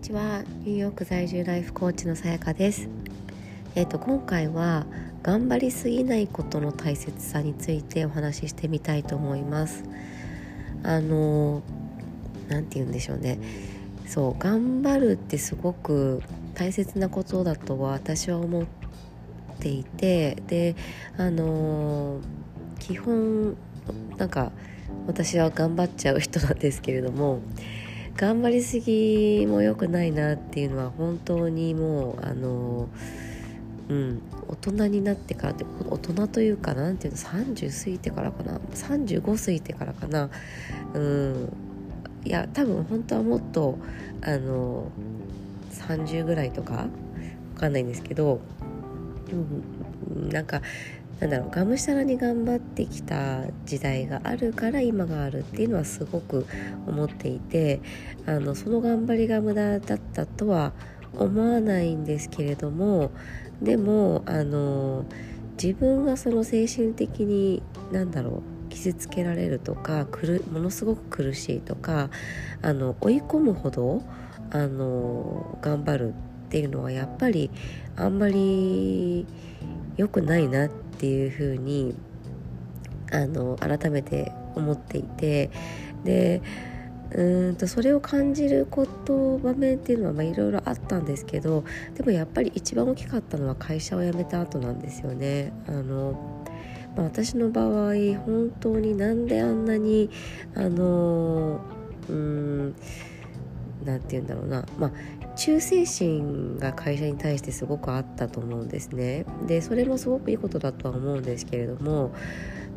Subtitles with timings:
[0.00, 0.44] ちは。
[0.64, 2.88] ニューヨーク在住ライフコーチのさやかです。
[3.74, 4.86] えっ、ー、と今回は
[5.22, 9.84] 頑張りすぎないことの大切さについてお話ししてみたいと思います。
[10.84, 11.62] あの
[12.48, 13.38] 何て言うんでしょうね。
[14.06, 16.22] そう頑張るってすごく
[16.54, 18.66] 大切なことだとは私は思っ
[19.58, 20.76] ていてで
[21.16, 22.20] あの
[22.78, 23.56] 基本
[24.16, 24.52] なんか
[25.06, 27.40] 私は頑張っちゃう人なんですけれども
[28.18, 32.88] 頑張りすぎも良くないなっていうのは本当にもうあの
[33.88, 40.30] うん大人になってからって大人というかなんていうの30過ぎてからかな35過ぎてからかな
[40.94, 41.52] うん
[42.24, 43.78] いや多分本当はもっと
[44.22, 44.90] あの
[45.70, 46.88] 30ぐらいとかわ
[47.56, 48.40] かんないんですけど、
[49.30, 50.60] うん、なんか
[51.20, 56.46] なんだろうがむしゃらに頑張ってきた時代があるから今があるっていうのはすごく
[56.86, 57.80] 思っていて
[58.26, 60.72] あのその頑張りが無駄だったとは
[61.16, 63.10] 思わないんですけれども
[63.60, 65.04] でもあの
[65.60, 70.06] 自分がその精神的に何だろう傷つけられるとか
[70.52, 72.10] ものすごく苦しいとか
[72.62, 74.02] あの追い込むほど
[74.50, 76.12] あの頑張るっ
[76.50, 77.50] ていうのはやっぱり
[77.96, 79.26] あんまり
[79.96, 81.94] 良くないなってっていうふうに
[83.12, 85.50] あの改めて思っていて
[86.02, 86.42] で
[87.12, 95.52] うんとそれを感じること場面っていうのはまいろいろあったんですけどでもやっぱり一番大きかったのは会社を辞めた後なんですよね。
[95.68, 96.44] あの
[96.96, 97.94] まあ、私の場合
[98.26, 100.10] 本当になんであんなに
[100.56, 101.60] あの
[102.08, 102.74] うん
[103.84, 104.92] 何て言うんだろうな、まあ、
[105.38, 109.24] 忠誠心が会社に対してすごくあったと思うんですね。
[109.46, 112.12] でそれもすごくいいことだとは思うんですけれども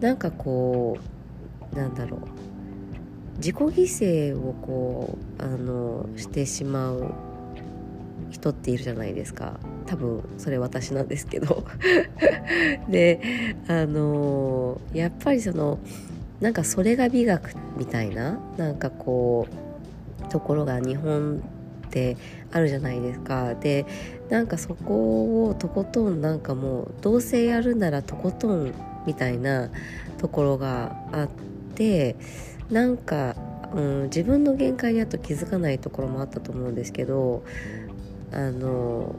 [0.00, 0.96] なんかこ
[1.72, 2.20] うなんだろう。
[3.36, 7.12] 自己犠牲をこうあのしてしまう
[8.30, 9.60] 人っているじゃないですか。
[9.84, 11.62] 多分それ私なんですけど。
[12.88, 13.20] で
[13.68, 15.78] あのやっぱりその
[16.40, 21.42] なんかそれが美学みたいななんかこうところが日本
[21.96, 22.16] って
[22.52, 23.86] あるじゃないですかで
[24.28, 28.74] なんかそこをとことんなんかもうどうせやるならとことん
[29.06, 29.70] みたいな
[30.18, 31.28] ところがあっ
[31.74, 32.16] て
[32.70, 33.34] なんか、
[33.74, 37.42] うん、自分の限界にあと気づかないところもあったと思うんですけど
[38.32, 39.14] あの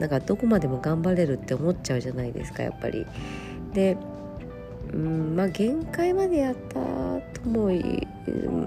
[0.00, 3.06] なんかどこまでも頑張れるって思っちゃうじゃないですかやっぱり。
[3.72, 3.96] で
[4.92, 7.70] うんまあ限界までやったとも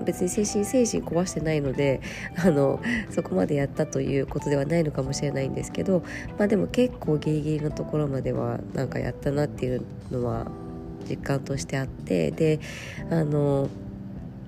[0.05, 2.01] 別に精神精神壊してないので
[2.43, 6.03] あのそこまでやったということではないのかもしれないんですけど、
[6.37, 9.81] まあ、でも結構ギリギリのところまではなんかやったなっていう
[10.11, 10.47] のは
[11.09, 12.59] 実感としてあってで
[13.09, 13.69] あの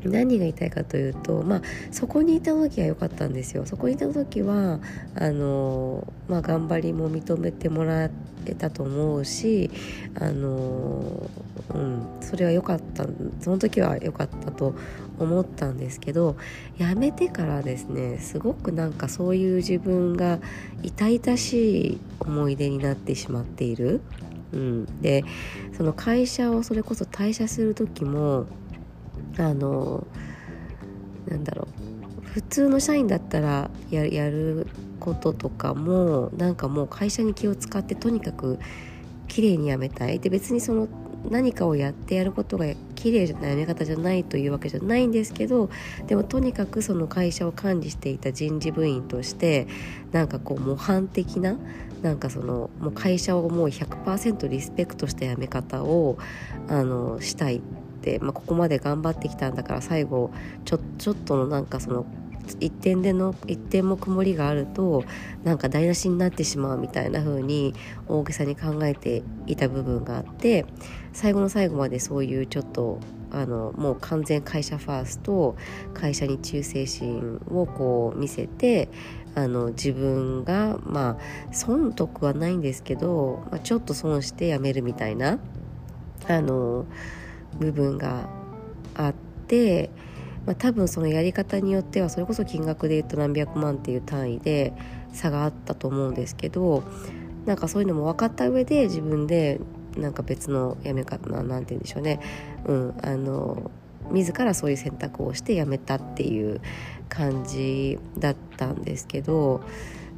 [0.04, 1.62] 何が言いたいかというと、まあ、
[1.92, 3.66] そこにいた時は良かったんですよ。
[3.66, 4.80] そこにいた時は
[5.16, 8.10] あの、まあ、頑張りも認めてもら
[8.46, 9.72] えたと思うし
[10.20, 11.30] あの、
[11.74, 13.06] うん、それは良かった。
[13.42, 14.74] その時は良かったと
[15.20, 16.38] 思ったんですけど
[16.78, 20.40] やめてからですねすごくなんかそういう自分が
[20.84, 24.02] 痛々しい思い出になってしまっている。
[24.54, 25.26] うん、で
[25.76, 28.46] その会社をそれこそ退社する時も
[29.38, 30.08] あの
[31.28, 31.88] なんだろう。
[32.24, 34.68] 普通の社員だったらややる
[35.00, 38.60] こととかもなんかもう会社に気を使ってとにかく
[39.28, 40.20] 綺麗に辞めたい。
[40.20, 40.88] で別にその
[41.30, 45.70] 何かをやってやることが綺麗な辞め方じゃないというわけじゃないんですけど
[46.08, 49.68] でもとにかくその会社を管理していた人事部員として
[50.12, 51.58] なんかこう模範的な
[52.02, 56.18] なんかそのもう会社をもう100%リスペクトした辞め方を
[56.68, 57.62] あのしたいっ
[58.02, 60.32] て、まあ、ここまで頑張ってきたんだから最後
[60.66, 62.06] ちょちょっとのなんかその
[62.60, 65.04] 一点での一点も曇りがあると
[65.44, 67.74] なんか台無しになってしまうみたいな風に
[68.08, 70.66] 大げさに考えていた部分があって
[71.14, 73.00] 最後の最後までそういうちょっと
[73.32, 75.56] あのもう完全会社ファースト
[75.94, 78.90] 会社に忠誠心をこう見せて
[79.36, 85.40] あの自分がまあ損得はないんですけど、まあ、ちょっと損して辞めるみたいな
[86.28, 86.86] あの
[87.60, 88.30] 部分が
[88.96, 89.14] あっ
[89.48, 89.90] て、
[90.48, 94.74] まあ、多分そのやり方によってはそれこそ金額で言うと何百万っていう単位で
[95.12, 96.84] 差があったと思うんですけど
[97.46, 99.60] なんかそういうのも分かった上で自分で
[99.98, 102.22] なんか別のやめ方なんて言うんでしょうね、
[102.66, 103.72] うん、あの
[104.12, 106.62] 自らそういう選択をしてやめたっていう
[107.10, 109.62] 感じだったんですけど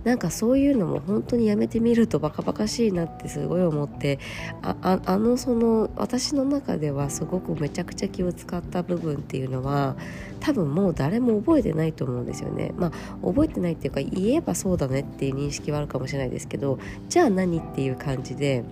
[0.03, 4.19] なんかそういうのも本当にやめてみるとバカバカしいなってすごい思って
[4.61, 9.97] ああのその私の中ではすごくめちゃくちゃ気を使った部分っていうのは
[10.39, 12.73] 多分もう誰も覚えてないと思うんですよね。
[12.77, 12.91] まあ
[13.25, 16.79] 覚えてないっていうか言えばそうだねっていう認識はあるかもしれないですけど
[17.09, 18.63] じゃあ何っていう感じで。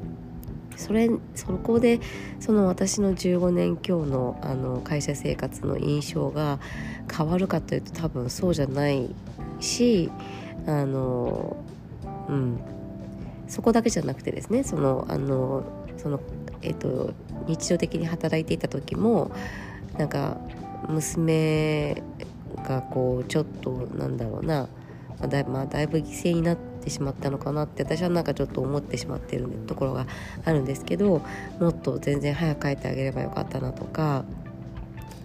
[0.78, 2.00] それそこで
[2.40, 6.60] その私の15年今日のあの会社生活の印象が
[7.12, 9.10] 変わるかというと多分そうじゃない
[9.60, 10.12] し
[10.66, 11.58] あの
[12.30, 12.60] うん。
[13.48, 15.64] そこだけじゃなくてですねそのあの
[15.98, 16.20] その
[16.62, 17.14] えっと
[17.48, 19.32] 日常的に働いていた時も
[19.98, 20.38] なんか
[20.88, 22.02] 娘
[22.64, 24.68] がこうちょっとなんだろうな、
[25.20, 30.08] まあ、だまあ、だいぶ犠牲になってしまったのかなって私はなんかちょっと思ってしまってるところが
[30.46, 31.22] あるんですけど
[31.60, 34.26] もっと全然早く帰ってあげればよかったなとか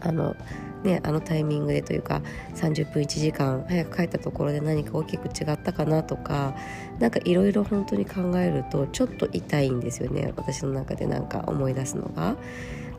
[0.01, 0.37] あの
[0.85, 2.23] ね、あのタイミングでというか
[2.57, 6.57] 30分1時間早く帰ったところで何か大きく違ったかなとか
[6.99, 12.37] 何かいろいろ本当に考えるとちょっと痛いんですよね私の中でなんか思い出すのが。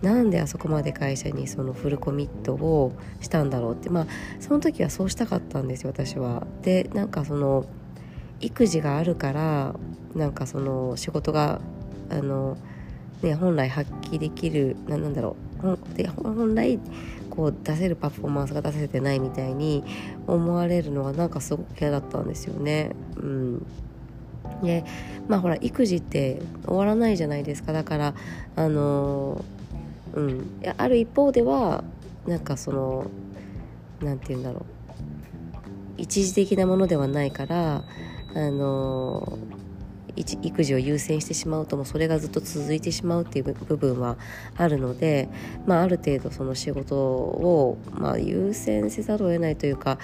[0.02, 2.92] なんであそこまで会社にそのフルコミットを
[3.22, 4.08] したんだろうってまあ
[4.42, 6.46] その時はそうしたかったんですよ私は。
[6.62, 7.66] でなんかその
[8.42, 9.76] 育児があるから
[10.14, 11.62] なんかその仕事が
[12.10, 12.58] あの、
[13.22, 16.78] ね、本来発揮できるなんだろうで本来
[17.36, 19.84] こう出せるパフォーマンスが出せてないみたいに
[20.28, 22.92] 思われるのはなんかすごく嫌だったんですよね。
[23.16, 23.66] うん。
[24.62, 24.86] で
[25.28, 27.74] まあほら育児って終わらないじゃないですか。
[27.74, 28.14] だから
[28.56, 29.44] あの
[30.14, 30.62] うん。
[30.78, 31.84] ある一方では
[32.28, 33.08] なんかその
[34.00, 34.64] 何て言うんだろう。
[35.98, 37.84] 一時的なものではないから
[38.36, 39.40] あの
[40.16, 44.18] 育児を優先してしまうともそれがずっと続いてしまうっていう部分は
[44.56, 45.30] あるので、
[45.66, 49.98] まあ、ある程度その仕事を、まあ、優先せざるを得ないというか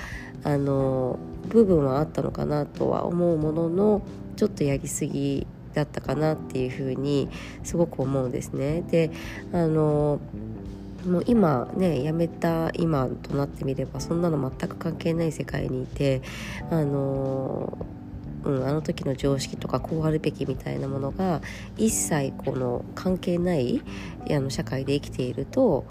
[0.43, 4.01] あの部分はあったのかなとは思うものの
[4.35, 7.29] ちょっとやりすぎだったかなっていうふうに
[7.63, 8.81] すごく思うんですね。
[8.81, 9.11] で
[9.53, 10.19] あの
[11.05, 16.21] もう今ね辞めた今となってみればそんなの全く関係ない世界にいて
[16.71, 17.77] あの
[18.43, 21.41] うん、あの時の常識とかこうあるべきみたいなものが
[21.77, 23.81] 一切この関係ない
[24.29, 25.85] あの社会で生きていると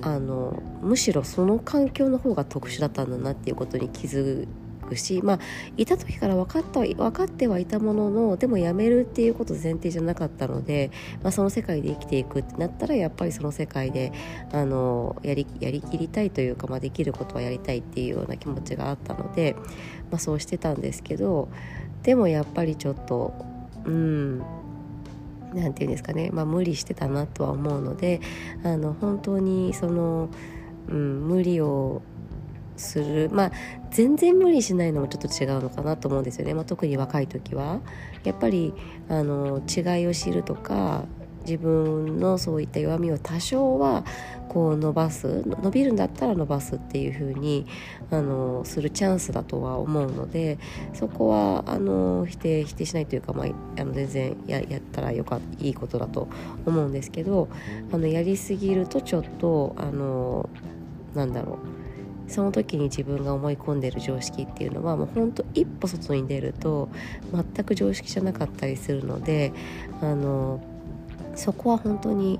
[0.00, 4.46] あのむしろその環境の方が特殊だったんだなっていうことに気づ
[4.88, 5.38] くしまあ
[5.76, 10.90] いた時から分かった分かってはいたもののでも辞めるっていうこと前提じゃなかったので、
[11.22, 14.12] まあ、その世界で生きていくってなったらやっぱりその世界で
[14.52, 19.54] あのやりやりきりたいというか、まあ、できることはやりたいっていうような気持ちがあったので、
[20.10, 21.48] まあ、そうしてたんですけど
[22.02, 23.34] でもやっぱりちょっと
[23.84, 24.38] うん
[25.54, 28.20] 何て言うんですかね、まあ、無理してたなとは思うので
[28.64, 30.28] あの本当にその、
[30.88, 32.02] うん、無理を
[32.76, 33.52] するまあ
[33.90, 37.80] 全然無理しないのもちょっと違うのかなと思うんですよね、まあ、特に若い時は。
[38.24, 38.74] やっぱり
[39.08, 41.04] あの違いを知るとか
[41.48, 44.04] 自分のそういった弱みを多少は
[44.48, 47.66] こう伸ばす伸びるんだったら伸ばすっていう風に
[48.10, 50.58] あにするチャンスだとは思うので
[50.92, 53.46] そこはあの否定否定しないというか、まあ、
[53.80, 56.28] あの全然ややったらよかいいことだと
[56.66, 57.48] 思うんですけど
[57.92, 60.48] あのやりすぎるとちょっとあの
[61.14, 66.90] なんだろうその時に自分が思い込んでる常識っていうのはもうほんと一歩外に出ると
[67.32, 69.52] 全く常識じゃなかったりするので
[70.02, 70.60] あの
[71.38, 72.38] そこは本当に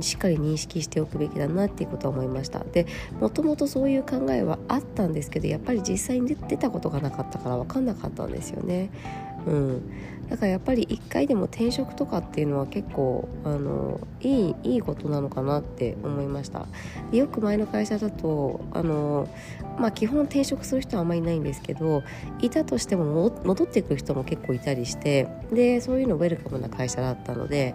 [0.00, 2.60] しっかり認識しておくべきだなっていうことは思いました。
[2.60, 2.86] で
[3.20, 8.90] もともとそういう考えはあったんですけどやっぱり実際に出たことがなかったから分かんなかったんですよね。
[9.46, 9.90] うん。
[10.32, 16.66] だからやっぱり一回でも転職とかっていうのは結構あのいいいいことなのかなって思いました。
[17.12, 19.28] よく前の会社だとあの
[19.78, 22.02] まあ基本転職する人はあまりいないんですけど
[22.40, 27.74] いたとしても戻ってくる人も結構いたりしてでそういうのウェルカムな会社だったので、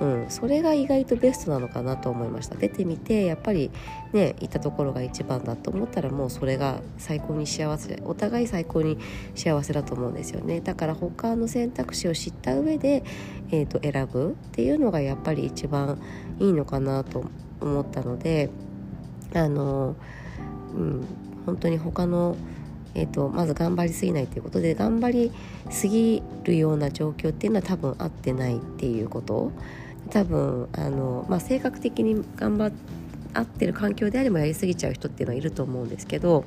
[0.00, 2.54] うん、それが意外とベストなのかなと思いました。
[2.54, 3.70] 出てみてやっぱり
[4.14, 8.96] ねいたところが一番だと思ったらもうそれが最高に幸せお互い最高に
[9.34, 10.62] 幸せだと思うんですよね。
[10.62, 13.02] だから他の選択肢を知った上で、
[13.50, 15.98] えーと、選ぶっていうのがやっぱり一番
[16.38, 17.24] いいのかなと
[17.60, 18.50] 思ったので
[19.34, 19.96] あの、
[20.74, 21.06] うん、
[21.46, 22.36] 本当に他の、
[22.94, 25.32] えーと、まず頑張りすぎないということで頑張り
[25.70, 29.50] すぎるような状況っていうのは多分合ってないっていうこと。
[30.10, 32.72] 多分あの、まあ、性格的に頑張っ
[33.34, 36.44] 合ってる環境であればやりすぎちゃう人っていうのはいると思うんですけど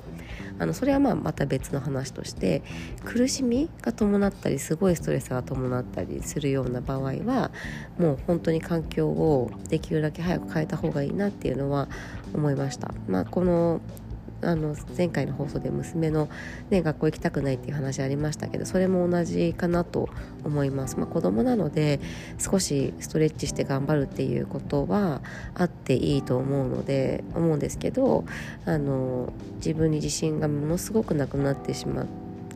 [0.62, 2.62] あのそれはまあまた別の話として
[3.04, 7.52] 苦しみが伴ったりすごいストレスが伴ったりするような場合は
[7.98, 11.90] もう本当に環境をできるだけ早く変えた方がいいなっていうのは
[12.36, 12.94] 思いました。
[13.08, 13.82] まあ、この
[14.42, 16.30] あの前回の放送で娘の、
[16.70, 20.10] ね、学校行きたくないっていう話ありましたけどそれも同じかなと
[20.44, 22.00] 思います、まあ、子供なので
[22.38, 25.22] 少しストレッチして頑張るっていうことは
[25.56, 28.26] あっていいと思うので思うんですけど
[28.66, 32.08] あの自分に自信がものすごくなくなってしまう。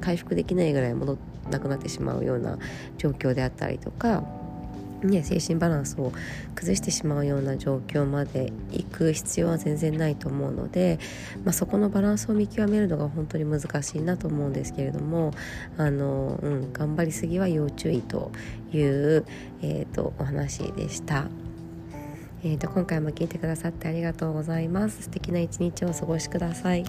[0.02, 1.18] 回復できないぐらい戻
[1.50, 2.58] なくなってしまうような
[2.98, 4.24] 状況であったりとか
[5.08, 6.12] ね、精神バランスを
[6.56, 11.00] 崩してしまうような状況まで行く必要は全然ないと思うので、
[11.44, 15.32] まあ、そこのバランスを見極めるのが本当に難しいなと思うんですけれども
[15.78, 18.32] あの、うん、頑張りすぎは要注意と
[18.72, 19.26] いう、
[19.62, 21.26] えーと、お話でした。
[22.44, 25.04] えーと、と今回も聞いてくださってありがとうございます。
[25.04, 26.86] 素敵な一日をお過ごしください。